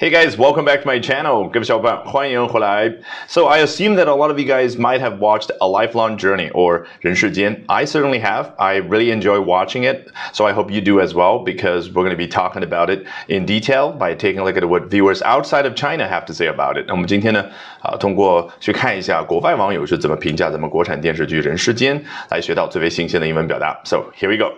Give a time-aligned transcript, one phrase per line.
[0.00, 1.48] Hey guys, welcome back to my channel.
[1.48, 2.92] 各位小伙伴，欢迎回来。
[3.28, 6.82] So I assume that a lot of you guys might have watched A Lifelong Journey or
[7.00, 7.62] 人世间.
[7.66, 8.48] I certainly have.
[8.58, 10.08] I really enjoy watching it.
[10.34, 13.06] So I hope you do as well because we're going to be talking about it
[13.28, 16.48] in detail by taking a look at what viewers outside of China have to say
[16.48, 16.84] about it.
[16.88, 17.46] 那我们今天呢，
[17.80, 21.98] 啊，通过去看一下国外网友是怎么评价咱们国产电视剧《人世间》，
[22.28, 23.80] 来学到最为新鲜的英文表达。
[23.84, 24.52] So here we go.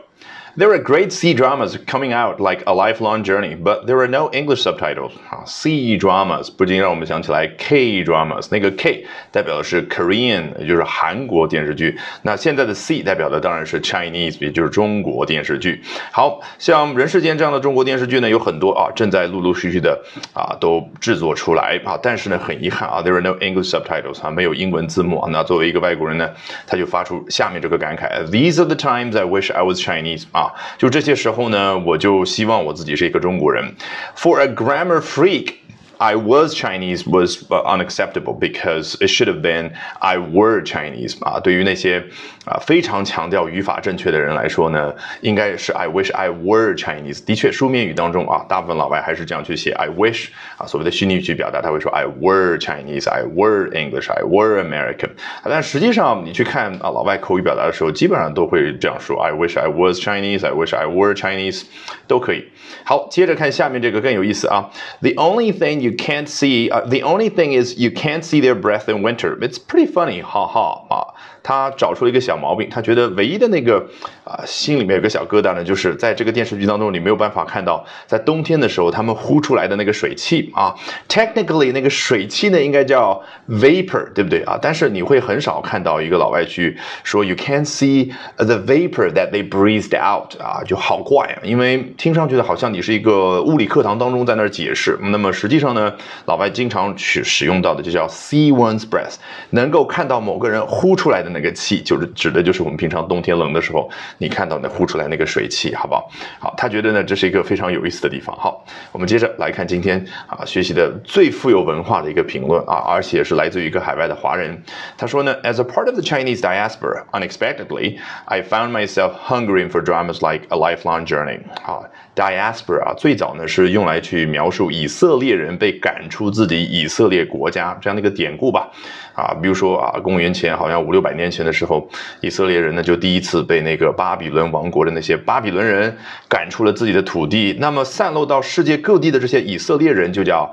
[0.55, 4.29] There are great C dramas coming out like A Lifelong Journey, but there are no
[4.31, 5.13] English subtitles.
[5.31, 11.97] 啊，C dramas 不禁让我们想起来 K dramas，那个 K 代表的是 Korean，也就是韩国电视剧。
[12.21, 15.81] 那现在的 C 代表的当然是 Chinese，也就是中国电视剧。
[16.11, 19.99] 好像《人世间》这样的中国电视剧呢，有很多啊，正在陆陆续续的
[20.35, 21.97] 啊都制作出来啊。
[21.99, 25.29] 但是呢，很遗憾啊，There are no English subtitles 啊，没有英文字幕啊。
[25.33, 26.29] 那作为一个外国人呢，
[26.67, 30.51] 他就发出下面这个感慨：These are the times I wish I was Chinese 啊。
[30.77, 33.75] 就这些时候呢，我就希望我自己是一个中国人。
[34.15, 35.55] For a grammar freak。
[36.02, 41.40] I was Chinese was unacceptable because it should have been I were Chinese 啊。
[41.40, 42.04] 对于那些
[42.44, 47.24] 啊非常强调语法正确的人来说呢，应该是 I wish I were Chinese。
[47.24, 55.10] 的确，书面语当中啊，大部分老外还是这样去写 I wish 啊，所谓的虚拟语去表达，他会说 I were Chinese，I were English，I were American。
[55.42, 61.64] 但实际上你去看啊老外口语表达的时候，基本上都会这样说 I wish I was Chinese，I wish I were Chinese，
[62.06, 62.44] 都可以。
[62.84, 64.70] 好，接着看下面这个更有意思啊。
[65.00, 68.87] The only thing you can't see, uh, the only thing is you can't see their breath
[68.87, 69.37] in winter.
[69.39, 71.13] It's pretty funny, 哈哈啊。
[71.45, 73.85] 他找出了一个小毛病，他觉得唯一的那个
[74.23, 80.73] 啊心里面有个小疙瘩呢，就是在这个电视剧当中，你没有办法看到在冬天的时候他们呼出来的那个水汽啊。
[81.09, 84.57] Technically，那个水汽呢应该叫 vapor，对不对啊？
[84.61, 94.97] 但是你会很少看到一个老外去说 you can't see the vapor that they breathed out 啊，就好怪啊，因为听上去的好像你是一个物理课堂当中在那儿解释。
[95.01, 95.82] 那么实际上呢，
[96.25, 99.15] 老外经常去使用到的就叫 see one's breath，
[99.49, 101.33] 能够看到某个人呼出来的。
[101.33, 106.11] 那个气就是指的就是我们平常冬天冷的时候，你看到那呼出来那个水汽，好不好？
[106.37, 108.35] 好，他觉得呢这是一个非常有意思的地方。
[108.37, 114.61] 好，我们接着来看今天啊学习的最富有文化的一个评论啊，而且是来自于一个海外的华人。
[114.95, 120.57] 他说呢，As a part of the Chinese diaspora, unexpectedly, I found myself hungering for dramas like A
[120.57, 121.39] Lifelong Journey.
[121.63, 121.83] 好
[122.15, 128.69] ，diaspora 啊最早呢是用来去描述以色列人被赶出自己以色列国家这样的一个典故吧。
[129.15, 131.87] 啊，比如说啊，公元前好像五六百年前的时候，
[132.19, 135.95] 以色列人呢就第一次被那个巴比伦王国的那些巴比伦人
[136.27, 140.51] 赶出了自己的土地，那么散落到世界各地的这些以色列人就叫。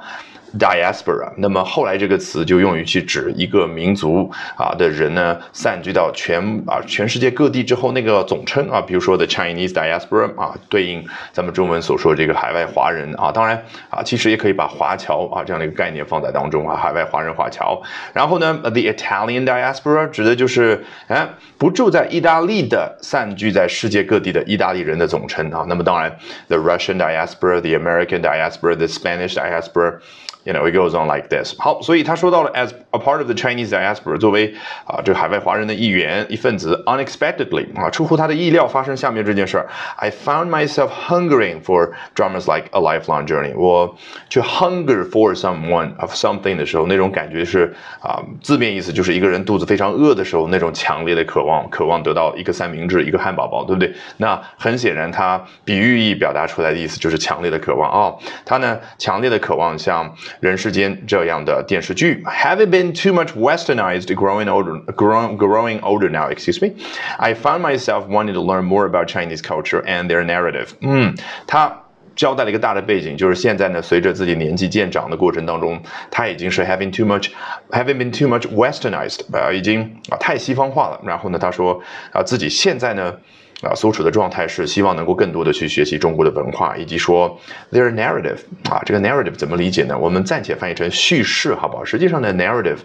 [0.59, 17.81] diaspora，那么后来这个词就用于去指一个民族啊的人呢，散居到全啊全世界各地之后那个总称啊，比如说 the Chinese diaspora 啊，对应咱们中文所说这个海外华人啊，当然啊，其实也可以把华侨啊这样的一个概念放在当中啊，海外华人华侨。
[18.13, 21.29] 然后呢，the Italian diaspora 指的就是哎
[21.59, 25.65] 不住在意大利的散居在世界各地的意大利人的总称啊。
[25.69, 26.11] 那么当然
[26.49, 29.99] ，the Russian diaspora，the American diaspora，the Spanish diaspora。
[30.45, 31.55] You know, it goes on like this.
[31.59, 34.55] 好，所以他说到了 as a part of the Chinese diaspora，作为
[34.87, 39.69] 啊这个海外华人的一员一份子，unexpectedly 啊出乎他的意料发生下面这件事儿。
[39.97, 43.55] I found myself hungering for dramas like A Lifelong Journey。
[43.55, 43.95] 我
[44.31, 53.93] 去 hunger for someone of something 的时候，那种感觉是啊字面意思就是一个人肚子非常饿的时候那种强烈的渴望，渴望得到一个三明治，一个汉堡包，对不对？
[54.17, 58.19] 那很显然，他比喻意表达出来的意思就是强烈的渴望哦。
[58.47, 60.11] 他呢强烈的渴望像。
[60.40, 66.74] 人世间这样的电视剧，Having been too much westernized, growing older, growing growing older now, excuse me,
[67.18, 70.70] I found myself wanting to learn more about Chinese culture and their narrative.
[70.82, 71.16] 嗯，
[71.48, 71.82] 他
[72.21, 77.31] 交代了一个大的背景，就是现在呢，随着自己年纪渐长的过程当中，他已经是 having too much,
[77.71, 81.01] having been too much westernized，啊，已经啊太西方化了。
[81.03, 81.81] 然后呢，他说
[82.13, 83.17] 啊，自己现在呢。
[83.63, 87.39] 啊，所处的状态是希望能够更多的去学习中国的文化，以及说
[87.71, 88.39] their narrative
[88.71, 89.99] 啊，这个 narrative 怎么理解呢？
[89.99, 91.85] 我们暂且翻译成叙事，好不好？
[91.85, 92.79] 实际上呢，narrative。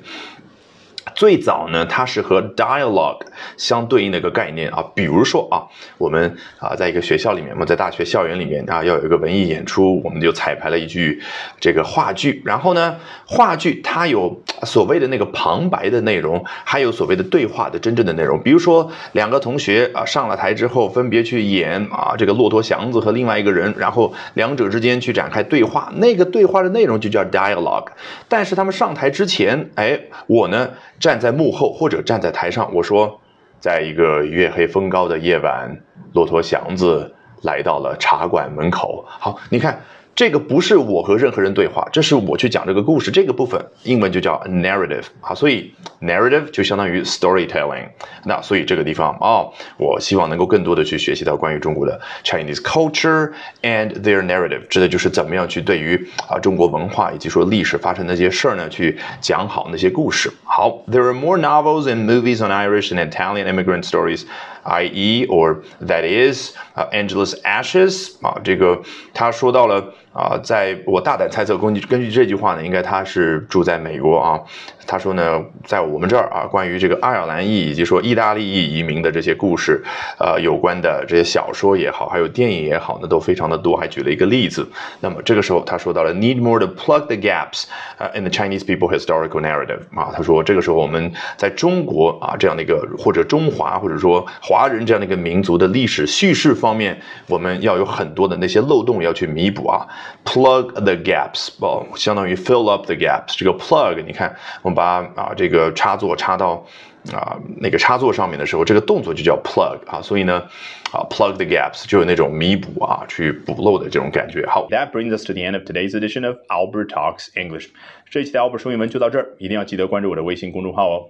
[1.13, 3.21] 最早呢，它是和 dialogue
[3.57, 4.83] 相对应的一个概念啊。
[4.95, 5.63] 比如说啊，
[5.97, 11.21] 我们啊，在一个学校里面，我们在大学校园里面啊，要有一个文艺演出，我们就彩排了一句
[11.59, 12.41] 这个话剧。
[12.43, 18.41] 然后呢，话剧它有所谓的那个旁白的内容，还有所谓的对话的真正的内容。
[18.41, 27.87] 比如说，两个同学啊上了台之后，分别去演啊这个骆驼祥子和另外一个人，然后两者之间去展开对话，那个对话的内容就叫 dialogue。
[28.27, 30.69] 但是他们上台之前，哎，我呢。
[30.99, 33.19] 站在幕后或者站在台上，我说，
[33.59, 35.75] 在一个月黑风高的夜晚，
[36.13, 37.13] 骆驼祥子
[37.43, 39.05] 来到了茶馆门口。
[39.07, 39.81] 好，你看
[40.15, 43.11] 这个不是我和任何人对话，这是我去讲这个故事。
[43.11, 47.89] 这个部分英文就叫 narrative 啊，所以 narrative 就相当于 storytelling。
[48.23, 60.31] 那所以这个地方哦，我希望能够更多的去学习到关于中国的 Chinese culture and their narrative，指的就是怎么样去对于啊中国文化以及说历史发生那些事儿呢，去讲好那些故事。
[60.45, 64.23] 好，There are more novels and movies on Irish and Italian immigrant stories.
[64.67, 65.27] I.e.
[65.27, 68.81] or that is uh, Angela's ashes 啊，这个
[69.13, 74.39] 他说到了啊，在我大胆猜测，根据根据这句话呢，应该他是住在美国啊。
[74.87, 79.83] 他说呢，在我们这儿啊，关于这个爱尔兰裔以及说意大利裔移民的这些故事，
[80.19, 83.75] 呃，有关的这些小说也好，还有电影也好呢，都非常的多。
[83.75, 84.65] 还举了一个例子。
[85.01, 87.65] 那么这个时候他说到了 need more to plug the gaps
[87.97, 90.13] 呃 in the Chinese people historical narrative 啊。
[90.15, 96.97] 他说这个时候我们在中国啊这样的一个或者中华或者说华人这样的一个民族的历史叙事方面，
[97.27, 99.85] 我们要有很多的那些漏洞要去弥补啊。
[100.23, 103.35] Plug the gaps 哦，相当于 fill up the gaps。
[103.35, 104.75] 这个 plug 你看我们。
[104.75, 106.67] 把啊这个插座插到
[107.13, 110.43] 啊那个插座上面的时候，这个动作就叫 plug 啊，所以呢
[110.91, 114.45] 啊 plug the gaps 就有那种弥补啊去补漏的这种感觉。
[114.47, 117.69] 好，That brings us to the end of today's edition of Albert Talks English。
[118.09, 121.09] 这一期的 Albert 说英文就到这儿，一定要记得关注我的微信公众号哦。